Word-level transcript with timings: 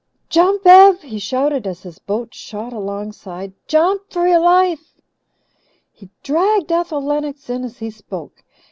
"Jump, 0.29 0.63
Ev!" 0.65 1.03
he 1.03 1.19
shouted 1.19 1.67
as 1.67 1.83
his 1.83 1.99
boat 1.99 2.33
shot 2.33 2.73
alongside. 2.73 3.53
"Jump 3.67 4.09
for 4.09 4.27
your 4.27 4.39
life!" 4.39 4.99
He 5.91 6.09
dragged 6.23 6.71
Ethel 6.71 7.03
Lennox 7.03 7.47
in 7.51 7.63
as 7.63 7.77
he 7.77 7.91
spoke. 7.91 8.43